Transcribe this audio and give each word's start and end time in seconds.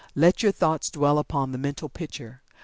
Let 0.15 0.41
your 0.41 0.51
thoughts 0.51 0.89
dwell 0.89 1.19
upon 1.19 1.51
the 1.51 1.59
mental 1.59 1.87
picture. 1.87 2.41